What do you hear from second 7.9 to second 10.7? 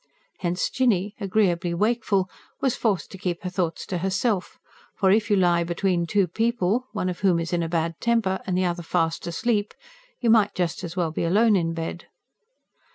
temper, and the other fast asleep, you might